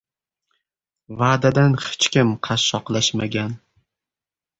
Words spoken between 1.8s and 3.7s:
hech kim qashshoqlashmagan.